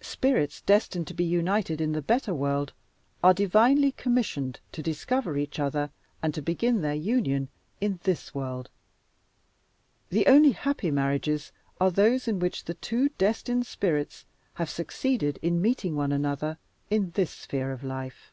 Spirits 0.00 0.62
destined 0.62 1.06
to 1.06 1.12
be 1.12 1.22
united 1.22 1.82
in 1.82 1.92
the 1.92 2.00
better 2.00 2.32
world 2.32 2.72
are 3.22 3.34
divinely 3.34 3.92
commissioned 3.92 4.58
to 4.72 4.82
discover 4.82 5.36
each 5.36 5.58
other 5.58 5.90
and 6.22 6.32
to 6.32 6.40
begin 6.40 6.80
their 6.80 6.94
union 6.94 7.50
in 7.78 8.00
this 8.04 8.34
world. 8.34 8.70
The 10.08 10.26
only 10.26 10.52
happy 10.52 10.90
marriages 10.90 11.52
are 11.78 11.90
those 11.90 12.26
in 12.26 12.38
which 12.38 12.64
the 12.64 12.72
two 12.74 13.10
destined 13.18 13.66
spirits 13.66 14.24
have 14.54 14.70
succeeded 14.70 15.38
in 15.42 15.60
meeting 15.60 15.94
one 15.94 16.10
another 16.12 16.56
in 16.88 17.10
this 17.10 17.30
sphere 17.30 17.70
of 17.70 17.84
life. 17.84 18.32